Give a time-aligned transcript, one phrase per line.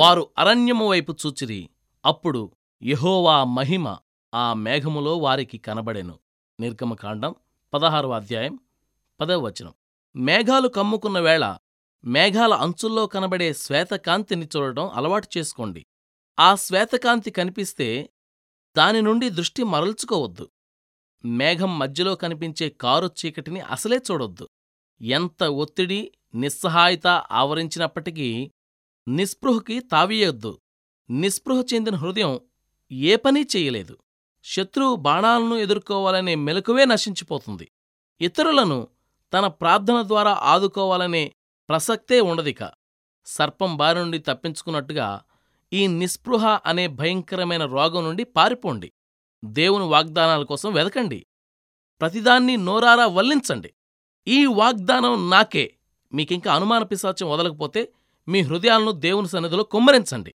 [0.00, 1.70] వారు అరణ్యము వైపు చూచిరి.
[2.04, 2.50] అప్పుడు
[2.82, 3.96] యహోవా మహిమ
[4.34, 6.18] ఆ మేఘములో వారికి కనబడెను.
[6.60, 7.34] నిర్గమకాండం
[7.74, 8.58] పదహారవ అధ్యాయం
[9.20, 9.74] పదవ వచనం.
[10.16, 11.56] మేఘాలు కమ్ముకున్న వేళ
[12.04, 15.86] మేఘాల అంచుల్లో కనబడే శ్వేతకాంతిని చూడటం అలవాటు చేసుకోండి.
[16.40, 18.10] ఆ శ్వేతకాంతి కనిపిస్తే
[18.76, 20.50] దాని నుండి దృష్టి మరల్చుకోవద్దు.
[21.24, 24.48] మేఘం మధ్యలో కనిపించే కారు చీకటిని అసలే చూడొద్దు.
[25.02, 28.50] ఎంత ఒత్తిడి నిస్సహాయత ఆవరించినప్పటికీ
[29.08, 30.60] నిస్పృహకి తావీయొద్దు.
[31.10, 32.40] నిస్పృహ చెందిన హృదయం
[32.92, 33.96] ఏ పనీ చెయ్యలేదు
[34.44, 37.70] శత్రువు బాణాలను ఎదుర్కోవాలనే మెలకువే నశించిపోతుంది.
[38.20, 38.88] ఇతరులను
[39.32, 41.32] తన ప్రార్థన ద్వారా ఆదుకోవాలనే
[41.68, 42.70] ప్రసక్తే ఉండదిక.
[43.26, 45.20] సర్పం బారి నుండి తప్పించుకున్నట్టుగా
[45.72, 48.92] ఈ నిస్పృహ అనే భయంకరమైన రోగం నుండి పారిపోండి.
[49.44, 51.26] దేవుని వాగ్దానాల కోసం వెదకండి.
[52.00, 53.74] ప్రతిదాన్ని నోరారా వల్లించండి.
[54.28, 55.74] ఈ వాగ్దానం నాకే.
[56.12, 57.92] మీకింకా అనుమాన పిశాచం వదలకపోతే
[58.30, 60.34] మీ హృదయాలను దేవుని సన్నిధిలో కుమ్మరించండి.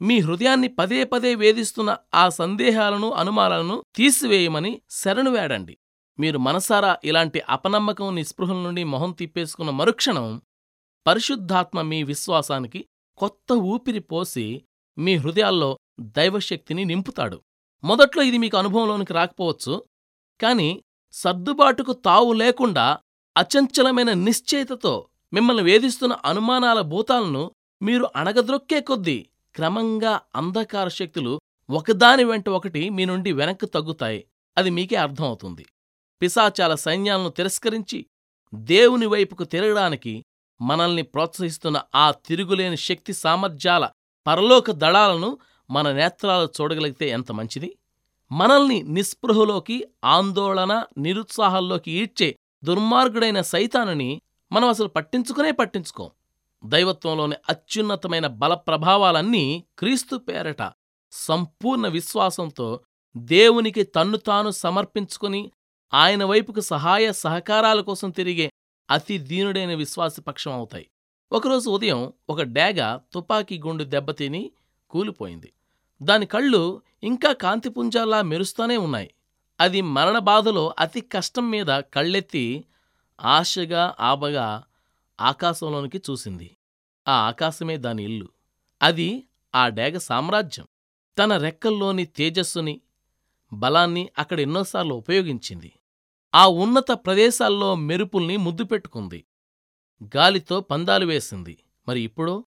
[0.00, 5.78] మీ హృదయాన్ని పదే పదే వేధిస్తున్న ఆ సందేహాలను అనుమానాలను తీసివేయమని శరణు వేడండి.
[6.18, 10.42] మీరు మనసారా ఇలాంటి అపనమ్మకం నిస్పృహల నుండి మొహం తిప్పేసుకున్న మరుక్షణం
[11.06, 14.64] పరిశుద్ధాత్మ మీ విశ్వాసానికి కొత్త ఊపిరి పోసి
[14.98, 17.42] మీ హృదయాల్లో దైవశక్తిని నింపుతాడు.
[17.84, 19.84] మొదట్లో ఇది మీకు అనుభవంలోనికి రాకపోవచ్చు
[20.40, 22.98] కాని సర్దుబాటుకు తావు లేకుండా
[23.36, 27.50] అచంచలమైన నిశ్చయితతో మిమ్మల్ని వేధిస్తున్న అనుమానాల భూతాలను
[27.82, 34.24] మీరు అణగద్రొక్కే కొద్దీ క్రమంగా అంధకార శక్తులు ఒకదాని వెంట ఒకటి మీ నుండి వెనక్కు తగ్గుతాయి.
[34.58, 35.66] అది మీకే అర్థమవుతుంది.
[36.22, 38.06] పిశాచాల సైన్యాలను తిరస్కరించి
[38.54, 40.24] దేవుని వైపుకు తిరగడానికి
[40.60, 43.90] మనల్ని ప్రోత్సహిస్తున్న ఆ తిరుగులేని శక్తి సామర్థ్యాల
[44.26, 45.38] పరలోక దళాలను
[45.70, 47.76] మన నేత్రాలు చూడగలిగితే ఎంత మంచిది?
[48.32, 54.20] మనల్ని నిస్పృహలోకి ఆందోళన నిరుత్సాహాల్లోకి ఈడ్చే దుర్మార్గుడైన సైతానని
[54.52, 56.10] మనం అసలు పట్టించుకునే పట్టించుకోం.
[56.64, 60.72] దైవత్వంలోని అత్యున్నతమైన బల ప్రభావాలన్నీ క్రీస్తు పేరట.
[61.12, 62.80] సంపూర్ణ విశ్వాసంతో
[63.16, 65.50] దేవునికి తన్ను తాను సమర్పించుకుని
[65.94, 68.50] ఆయన వైపుకు సహాయ సహకారాల కోసం తిరిగే
[68.90, 70.86] అతి దీనుడైన విశ్వాసపక్షం అవుతాయి.
[71.32, 74.50] ఒకరోజు ఉదయం ఒక డేగ తుపాకీ గుండు దెబ్బతిని
[74.90, 75.52] కూలిపోయింది.
[76.02, 79.10] దాని కళ్ళు ఇంకా కాంతిపుంజాల్లా మెరుస్తూనే ఉన్నాయి.
[79.60, 82.64] అది మరణ బాధలో అతి కష్టం మీద కళ్ళెత్తి
[83.20, 84.64] ఆశగా ఆబగా
[85.20, 86.56] ఆకాశంలోనికి చూసింది.
[87.08, 88.28] ఆ ఆకాశమే దాని ఇల్లు.
[88.82, 90.66] అది ఆ డేగ సామ్రాజ్యం.
[91.18, 92.80] తన రెక్కల్లోని తేజస్సుని
[93.52, 95.72] బలాన్ని అక్కడ ఎన్నోసార్లు ఉపయోగించింది.
[96.34, 99.24] ఆ ఉన్నత ప్రదేశాల్లో మెరుపుల్ని ముద్దు పెట్టుకుంది.
[100.16, 101.58] గాలితో పందాలు వేసింది.
[101.88, 102.44] మరి ఇప్పుడో?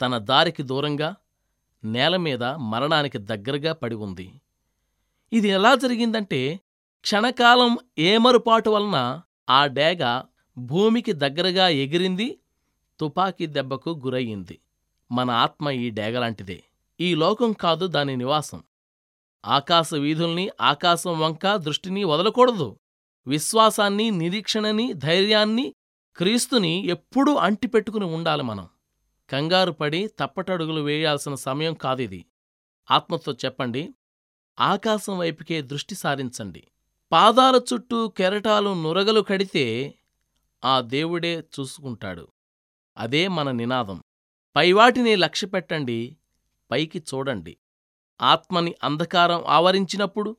[0.00, 1.16] తన దారికి దూరంగా
[1.84, 4.40] నేలమీద మరణానికి దగ్గరగా పడి ఉంది.
[5.32, 6.60] ఇది ఎలా జరిగిందంటే
[7.00, 10.22] క్షణకాలం ఏమరుపాటు వలన ఆ డేగ
[10.58, 12.38] భూమికి దగ్గరగా ఎగిరింది
[13.00, 14.60] తుపాకీ దెబ్బకు గురయ్యింది
[15.12, 16.64] మన ఆత్మ ఈ డేగలాంటిదే
[17.00, 18.62] ఈ లోకం కాదు దాని నివాసం.
[19.44, 22.76] ఆకాశ వీధుల్ని ఆకాశం వంక దృష్టిని వదలకూడదు.
[23.26, 25.74] విశ్వాసాన్ని నిరీక్షణని ధైర్యాన్ని
[26.16, 28.68] క్రీస్తుని ఎప్పుడూ అంటిపెట్టుకుని ఉండాలి మనం.
[29.30, 32.24] కంగారు పడి తప్పటడుగులు వేయాల్సిన సమయం కాదిది.
[32.90, 33.94] ఆత్మతో చెప్పండి
[34.60, 36.66] ఆకాశం వైపుకే దృష్టి సారించండి.
[37.12, 39.94] పాదాల చుట్టూ కెరటాలు నురగలు కడితే
[40.64, 42.28] ఆ దేవుడే చూసుకుంటాడు.
[42.96, 44.02] అదే మన నినాదం.
[44.56, 46.16] పైవాటిని లక్ష్యపెట్టండి
[46.70, 47.56] పైకి చూడండి.
[48.22, 50.36] ఆత్మని అంధకారం ఆవరించినప్పుడు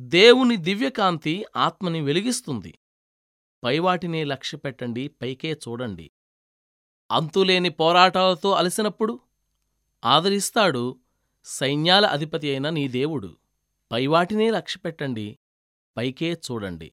[0.00, 2.78] దేవుని దివ్యకాంతి ఆత్మని వెలిగిస్తుంది.
[3.64, 6.10] పైవాటినే లక్ష్యపెట్టండి పైకే చూడండి.
[7.10, 9.20] అంతులేని పోరాటాలతో అలసినప్పుడు
[10.04, 10.98] ఆదరిస్తాడు
[11.44, 13.36] సైన్యాల అధిపతి అయిన నీ దేవుడు.
[13.92, 15.38] పైవాటినే లక్ష్యపెట్టండి
[15.98, 16.86] పైకే చూడండి.